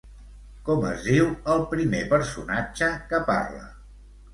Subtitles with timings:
[0.69, 3.67] Com es diu el primer personatge que parla?